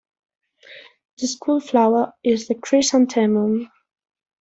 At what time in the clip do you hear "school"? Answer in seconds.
1.27-1.59